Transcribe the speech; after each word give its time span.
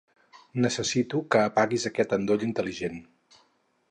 Necessito 0.63 1.19
que 1.35 1.43
apaguis 1.49 1.85
aquest 1.91 2.17
endoll 2.19 2.47
intel·ligent. 2.49 3.01